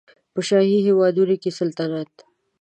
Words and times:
په 0.33 0.39
شاهي 0.47 0.79
هېوادونو 0.87 1.35
کې 1.41 1.49
سلطنت 1.59 2.11